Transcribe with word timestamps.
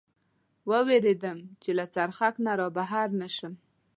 و 0.69 0.71
وېرېدم، 0.87 1.37
چې 1.61 1.69
له 1.77 1.85
څرخک 1.95 2.33
نه 2.45 2.53
را 2.59 2.67
بهر 2.77 3.07
نه 3.21 3.27
شم. 3.35 3.53